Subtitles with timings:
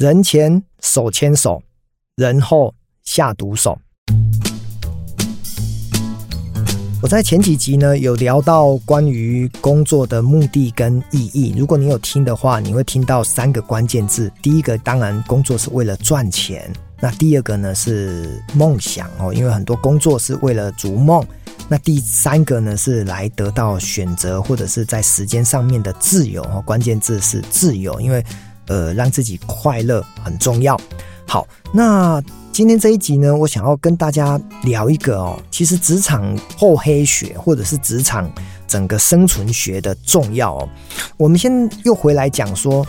[0.00, 1.62] 人前手牵手，
[2.16, 3.78] 人后下毒手。
[7.02, 11.54] 我在前几集呢有聊到关于工作的目的跟意义。
[11.54, 14.32] 如果你有听的话，你会听到三个关键字。
[14.40, 21.22] 第一个当然工作是为了赚钱，那第二个呢是梦想哦，因为很多工作是为了逐梦。
[21.68, 28.24] 那第三个呢是来得到选择或者是在时间上面的自由哦，关键字是自由，因为
[28.70, 30.80] 呃让自己快乐很重要。
[31.26, 32.22] 好，那。
[32.52, 38.30] 今天这一集呢，我想要跟大家聊一个哦，其实职场厚黑学或者是职场
[38.66, 40.68] 整个生存学的重要哦。
[41.16, 42.84] 我们先又回来讲说，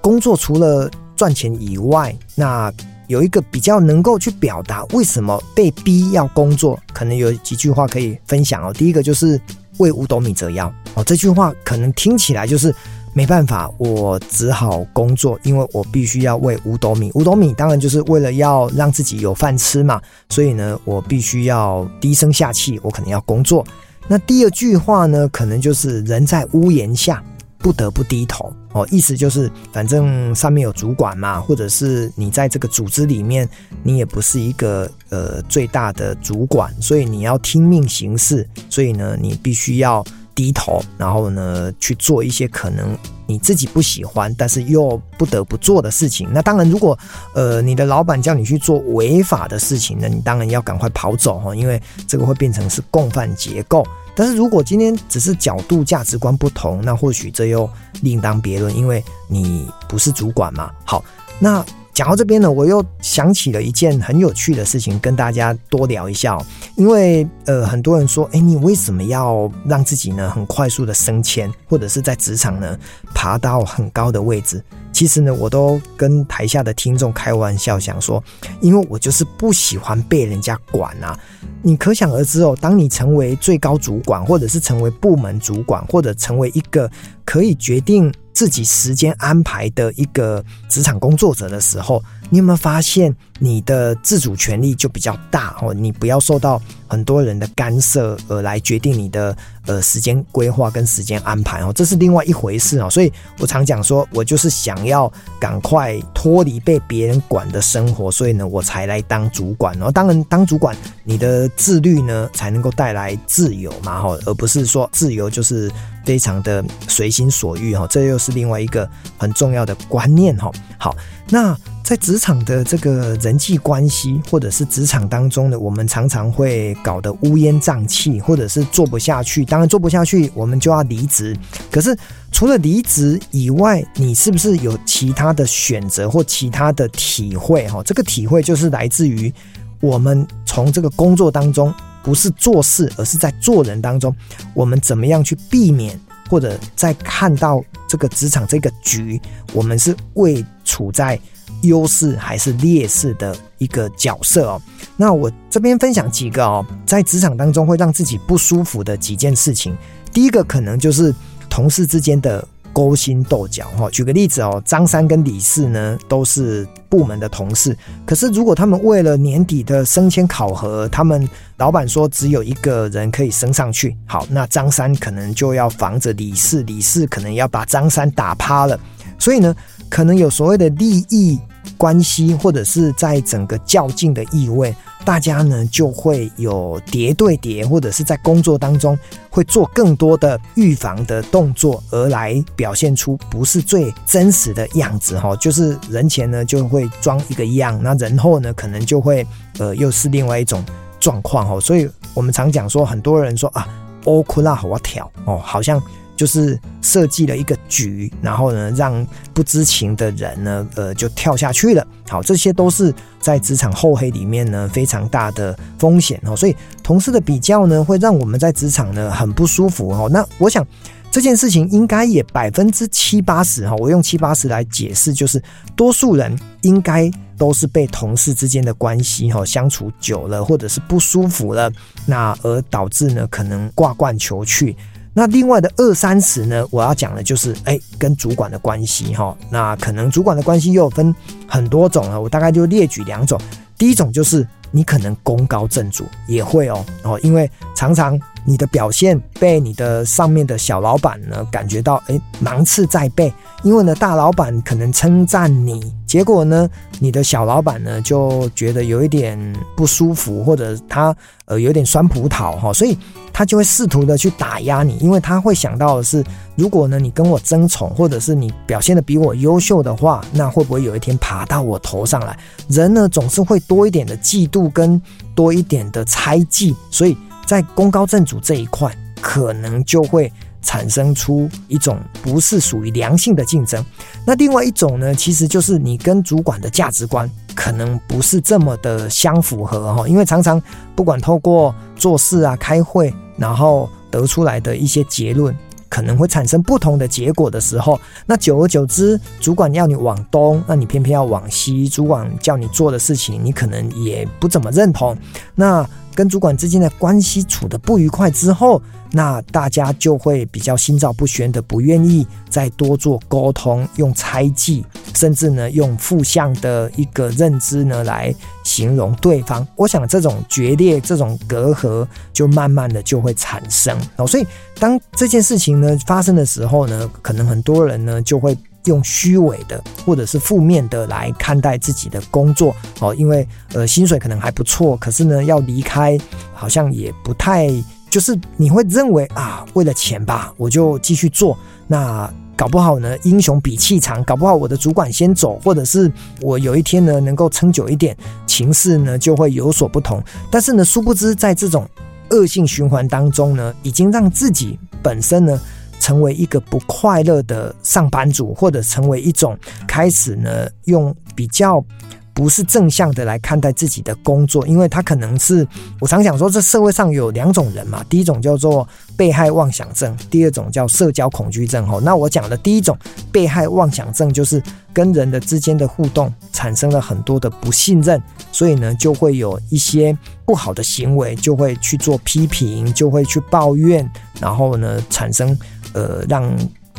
[0.00, 2.72] 工作除了赚钱以外，那
[3.08, 8.72] 有一个比较能够去表达为什么被逼要工作，可能有几句话可以分享哦。
[8.72, 9.38] 第一个就是
[9.78, 12.72] 为五斗米折腰哦，这句话可能听起来就是。
[13.12, 17.10] 没办法，我只好工作，因为我必须要为五斗米。
[17.14, 23.66] 五斗米当然就是为了要让自己有饭吃嘛，所以呢，我必须要低声下气，我可能要工作。
[24.06, 27.22] 那第二句话呢，可能就是人在屋檐下，
[27.58, 33.48] 不得不低头哦，意思就是反正上面有主管嘛，或者是你在这个组织里面，
[33.82, 40.04] 你也不是一个呃最大的主管，所以你要听命行事，所以呢，你必须要。
[40.34, 46.28] 低头，然后呢，去做一些可能你自己不喜欢，但是又不得不做的事情。
[46.32, 46.98] 那当然，如果
[47.34, 53.86] 呃你的老板叫你去做违法的事情呢，你当然要赶快跑走哈，因为这个会变成是共犯结构。
[54.14, 57.68] 但是如果今天只是角度价值观不同，那或许这又
[58.02, 60.70] 另当别论，因为你不是主管嘛。
[60.84, 61.04] 好，
[61.38, 61.64] 那。
[61.92, 66.46] 讲到这边呢，我又想起了一件很有趣的事情，跟大家多聊一下哦。
[66.76, 72.78] 因为呃，很多人说，哎，你为什么要让自己呢很快速的升迁，或者是在职场呢
[73.14, 74.62] 爬到很高的位置？
[74.92, 78.22] 其实呢，我都跟台下的听众开玩笑，想说，
[78.60, 81.18] 因为我就是不喜欢被人家管啊。
[81.62, 86.90] 你可想而知哦，当你成为最高主管，或者是成为部门主管，或者成为一个
[87.24, 95.74] 可以决定自己时间安排的一个职场工作者的时候，你有没有发现你的自主权利就比较大哦？
[95.74, 99.36] 你不要受到很多人的干涉而来决定你的
[99.66, 102.88] 呃时间规划跟时间安排哦，这是另外一回事哦。
[102.88, 109.90] 所以我常讲说，我就是想要赶快脱离被别人管的生活，所以呢，我才来当主管哦。
[109.90, 115.70] 当然，当主管你的自律呢，才能够带来自由嘛哈，而不是说自由就是
[116.04, 117.86] 非常的随心所欲哈。
[117.88, 120.48] 这又是另外一个很重要的观念哈。
[120.78, 120.94] 好。
[121.32, 121.56] 那
[121.90, 129.44] 在职场的这个人际关系，或者是职场当中呢，我们常常会搞得乌烟瘴气，或者是做不下去。
[129.44, 131.36] 当然做不下去，我们就要离职。
[131.68, 131.98] 可是
[132.30, 137.66] 除了离职以外，你是不是有其他的选择或其他的体会？
[137.66, 139.34] 哈，这个体会就是来自于
[139.80, 141.74] 我们从这个工作当中，
[142.04, 144.14] 不是做事，而是在做人当中，
[144.54, 145.98] 我们怎么样去避免？
[146.28, 149.20] 或者在看到这个职场这个局，
[149.52, 151.18] 我们是位处在
[151.62, 154.62] 优势还是劣势的一个角色哦。
[154.96, 159.76] 那我这边分享几个哦，在职场当中会让自己不舒服的几件事情。
[160.12, 161.14] 第一个可能就是
[161.48, 162.46] 同事之间的。
[162.72, 167.76] 勾心斗角哈，举个例子哦，张三跟李四呢都是部门的同事，
[168.06, 178.78] 可是如果他们为了年底的升迁考核，他们老板说只有一个人可以升上去，好，那张三可能就要防着李四，李四可能要把张三打趴了，
[179.18, 179.52] 所以呢，
[179.90, 181.38] 可能有所谓的利益
[181.76, 184.74] 关系，或者是在整个较劲的意味。
[185.02, 188.96] 大家呢就会有谍对谍，或者是在工作当中
[189.30, 195.34] 会做更多的预防的动作，而来表现出不是最真实的样子哈。
[195.36, 199.26] 就是人前呢就会装一个样，那人后呢可能就会
[199.58, 200.62] 呃又是另外一种
[201.00, 201.58] 状况哈。
[201.58, 203.66] 所以我们常讲说，很多人说啊，
[204.04, 205.82] 欧库拉好我挑哦，好像。
[206.20, 211.86] 就是设计了一个局，然后呢，让不知情的人呢，呃，就跳下去了。
[212.10, 216.36] 好，这些都是在职场厚黑里面呢非常大的风险哦。
[216.36, 220.10] 所以同事的比较呢，会让我们在职场呢很不舒服哦。
[220.12, 220.62] 那我想
[221.10, 225.42] 这件事情应该也百分之七八十哈，我用七八十来解释，就是
[225.74, 231.72] 多数人应该都是被同事之间的关系哈相处久了，或者是不舒服了，
[232.04, 234.76] 那而导致呢可能挂冠求去。
[235.12, 239.36] 那另外的二三十呢，我要讲的就是，哎，跟主管的关系哈。
[239.50, 241.14] 那可能主管的关系又分
[241.48, 243.40] 很多种了，我大概就列举两种。
[243.76, 253.32] 第一种就是你可能功高震主也会哦，哦，因为常常你的表现被你的上面的小老板呢感觉到，诶，芒刺在背，
[253.62, 259.38] 因为呢大老板可能称赞你，结果呢你的小老板呢就觉得有一点
[259.76, 261.14] 不舒服，或者他
[261.44, 262.96] 呃有点酸葡萄哈，所以
[263.32, 266.24] 他就会试图的去打压你，因为他会想到的是，
[266.56, 272.38] 如果呢你跟我争宠，或者是你表现的比我优秀的话，那会不会有一天爬到我头上来？
[272.68, 275.00] 人呢总是会多一点的嫉妒跟
[275.34, 277.16] 多一点的猜忌，所以。
[277.50, 280.32] 在功高震主这一块，可能就会
[280.62, 283.84] 产生出一种不是属于良性的竞争。
[284.24, 290.06] 那另外一种呢，其实就是你跟主管的价值观可能不是这么的相符合哈。
[290.06, 290.62] 因为常常
[290.94, 295.52] 不管透过做事啊、开会，然后得出来的一些结论，
[295.88, 305.18] 可能会产生不同的结果的时候，那久而久之，主管要你往东，那你偏偏要往西；主管叫你做的事情，你可能也不怎么认同。
[305.56, 305.84] 那
[306.14, 308.80] 跟主管之间的关系处得不愉快之后，
[309.12, 314.84] 那大家就会比较心照不宣的，不愿意再多做沟通，用猜忌，
[315.14, 318.34] 甚至呢用负向的一个认知呢来
[318.64, 319.66] 形容对方。
[319.76, 324.26] 我想这种决裂、这种隔阂，就慢慢的就会产生哦。
[324.26, 324.46] 所以
[324.78, 328.56] 当这件事情呢发生的时候呢，可能很多人呢就会。
[328.84, 336.18] 用虚伪的或者是负面的来看待自己的工作哦，因为呃薪水可能还不错，可是呢要离开
[336.54, 337.68] 好像也不太，
[338.08, 346.10] 就是你会认为啊为了钱吧，我就继续做，那搞不好呢英雄比气长，搞不好我的主管先走，或者是
[346.40, 348.16] 我有一天呢能够撑久一点，
[348.46, 350.22] 情势呢就会有所不同。
[350.50, 351.86] 但是呢殊不知在这种
[352.30, 355.60] 恶性循环当中呢，已经让自己本身呢。
[356.00, 359.56] 成为一个不快乐的上班族，或者成为一种
[359.86, 361.84] 开始呢，用比较
[362.32, 365.66] 不是正向的来看待自己的工作，因为他可能是
[366.00, 371.86] 我常讲说，这社会上有两种人嘛，第一种叫做被害妄想症，第二种叫社交恐惧症。
[371.86, 372.96] 吼，那我讲的第一种
[373.30, 374.62] 被害妄想症，就是
[374.92, 380.16] 跟人的之间的互动产生了很多的不信任，所以呢，就会有一些
[380.46, 384.08] 不好的行为，就会去做批评，就会去抱怨，
[384.40, 385.54] 然后呢，产生。
[385.92, 386.50] 呃，让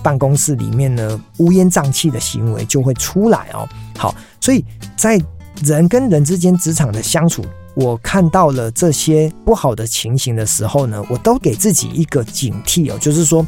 [0.04, 3.68] 办公室里面呢乌烟瘴气的行为就会出来哦。
[3.98, 4.64] 好，所以
[4.96, 5.22] 在
[5.64, 7.46] 人跟人之间职场的相处，
[7.76, 13.46] 我看到了这些不好的情形的时候呢，我都给自己一个警惕哦，就是说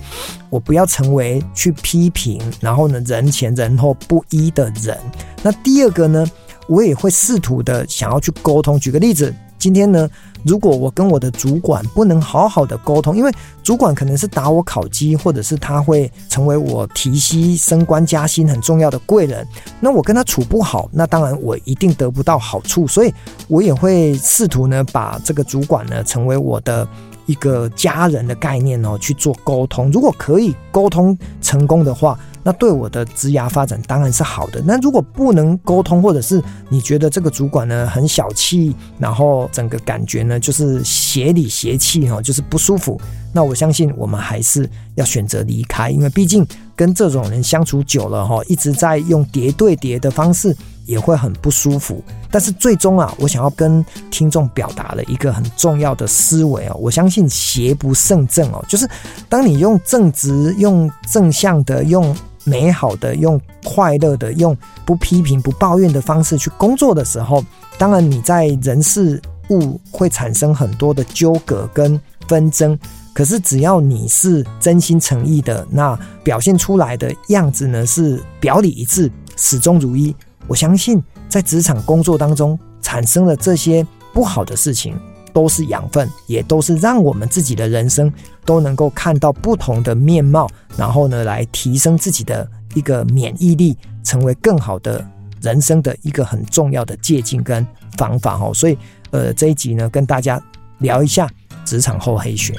[0.49, 4.97] 我不要成为去批评，然后呢人前人后不一的人。
[5.41, 6.25] 那第二个呢，
[6.67, 8.79] 我也会试图的想要去沟通。
[8.79, 9.33] 举个例子。
[9.59, 10.09] 今天呢，
[10.43, 13.31] 如果我跟我的主管不能好好的沟通，因为
[13.63, 19.47] 主管可能是打我考绩，或者是他会成为我提薪升官加薪很重要的贵人，
[19.79, 23.13] 那我跟他处不好，那当然我一定得不到好处，所以
[23.47, 26.87] 我也会试图呢，把这个主管呢成为我的
[27.25, 29.91] 一个家人的概念哦，去做沟通。
[29.91, 34.61] 如果可以沟通成功的话，那对我的职涯发展当然是好的。
[34.65, 42.99] 那如果不能沟通，或者是你觉得这个主管呢很小气，然后整个感觉呢就是邪里邪气哈，就是不舒服，
[43.31, 46.45] 那我相信我们还是要选择离开，因为毕竟
[46.75, 50.55] 跟这种人相处久了哈，一直在用叠对叠的方式。
[50.85, 58.87] 也会很不舒服，但是最终啊，我想要跟听众表达了一个很重要的思维哦，我相信邪不胜正哦，就是
[59.29, 67.43] 当你用正直、用正向的、用美好的、用快乐的、用不批评、不抱怨的方式去工作的时候，
[67.77, 72.77] 当然你在人事物会产生很多的纠葛跟纷争，
[73.13, 80.13] 可是只要你是真心诚意的，那表现出来的样子呢是表里一致、始终如一。
[80.47, 84.95] 我相信，在职场工作当中产生了这些不好的事情，
[85.33, 88.11] 都是养分，也都是让我们自己的人生
[88.45, 90.47] 都能够看到不同的面貌，
[90.77, 95.03] 然后呢，来提升自己的一个免疫力，成为更好的
[95.41, 97.65] 人生的一个很重要的捷径跟
[97.97, 98.51] 方法哦。
[98.53, 98.77] 所以，
[99.11, 100.41] 呃，这一集呢，跟大家
[100.79, 101.29] 聊一下
[101.65, 102.53] 职场后黑学。